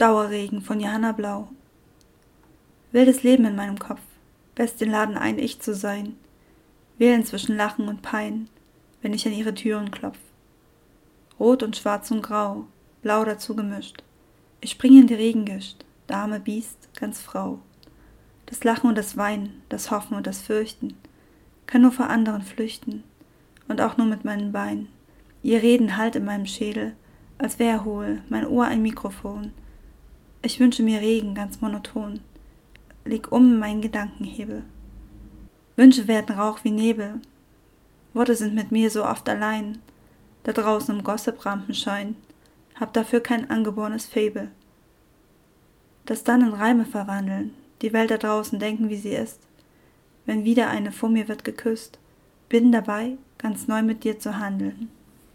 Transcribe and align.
Dauerregen 0.00 0.62
von 0.62 0.80
Johanna 0.80 1.12
Blau. 1.12 1.48
Wildes 2.90 3.22
Leben 3.22 3.44
in 3.44 3.54
meinem 3.54 3.78
Kopf, 3.78 4.00
best 4.54 4.80
den 4.80 4.90
Laden 4.90 5.18
ein, 5.18 5.38
ich 5.38 5.60
zu 5.60 5.74
sein. 5.74 6.16
Wählen 6.96 7.26
zwischen 7.26 7.54
Lachen 7.54 7.86
und 7.86 8.00
Pein, 8.00 8.48
wenn 9.02 9.12
ich 9.12 9.26
an 9.26 9.34
ihre 9.34 9.52
Türen 9.52 9.90
klopf. 9.90 10.16
Rot 11.38 11.62
und 11.62 11.76
Schwarz 11.76 12.10
und 12.10 12.22
Grau, 12.22 12.64
Blau 13.02 13.26
dazu 13.26 13.54
gemischt. 13.54 14.02
Ich 14.62 14.70
spring 14.70 14.98
in 14.98 15.06
die 15.06 15.12
Regengischt, 15.12 15.84
Dame, 16.06 16.40
Biest, 16.40 16.88
ganz 16.98 17.20
Frau. 17.20 17.58
Das 18.46 18.64
Lachen 18.64 18.88
und 18.88 18.96
das 18.96 19.18
Weinen, 19.18 19.60
das 19.68 19.90
Hoffen 19.90 20.16
und 20.16 20.26
das 20.26 20.40
Fürchten, 20.40 20.94
kann 21.66 21.82
nur 21.82 21.92
vor 21.92 22.08
anderen 22.08 22.40
flüchten 22.40 23.04
und 23.68 23.82
auch 23.82 23.98
nur 23.98 24.06
mit 24.06 24.24
meinen 24.24 24.50
Beinen. 24.50 24.88
Ihr 25.42 25.62
Reden 25.62 25.98
halt 25.98 26.16
in 26.16 26.24
meinem 26.24 26.46
Schädel, 26.46 26.96
als 27.36 27.58
wär 27.58 27.84
hohl, 27.84 28.22
mein 28.30 28.46
Ohr 28.46 28.64
ein 28.64 28.80
Mikrofon. 28.80 29.52
Ich 30.42 30.58
wünsche 30.58 30.82
mir 30.82 31.00
Regen 31.00 31.34
ganz 31.34 31.60
monoton. 31.60 32.20
Leg 33.04 33.30
um 33.30 33.58
mein 33.58 33.82
Gedankenhebel. 33.82 34.62
Wünsche 35.76 36.08
werden 36.08 36.34
Rauch 36.34 36.64
wie 36.64 36.70
Nebel. 36.70 37.20
Worte 38.14 38.34
sind 38.34 38.54
mit 38.54 38.72
mir 38.72 38.90
so 38.90 39.04
oft 39.04 39.28
allein. 39.28 39.78
Da 40.44 40.52
draußen 40.52 40.96
im 40.96 41.04
Gossip-Rampenschein. 41.04 42.16
Hab 42.74 42.94
dafür 42.94 43.20
kein 43.20 43.50
angeborenes 43.50 44.06
Fable. 44.06 44.50
Das 46.06 46.24
dann 46.24 46.40
in 46.40 46.54
Reime 46.54 46.86
verwandeln, 46.86 47.52
die 47.82 47.92
Welt 47.92 48.10
da 48.10 48.16
draußen 48.16 48.58
denken, 48.58 48.88
wie 48.88 48.96
sie 48.96 49.14
ist. 49.14 49.40
Wenn 50.24 50.44
wieder 50.44 50.70
eine 50.70 50.90
vor 50.90 51.10
mir 51.10 51.28
wird 51.28 51.44
geküsst, 51.44 51.98
bin 52.48 52.72
dabei, 52.72 53.18
ganz 53.36 53.68
neu 53.68 53.82
mit 53.82 54.04
dir 54.04 54.18
zu 54.18 54.38
handeln. 54.38 54.88